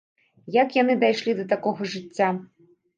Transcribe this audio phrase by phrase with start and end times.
[0.55, 2.35] Як яны дайшлі да такога жыцця?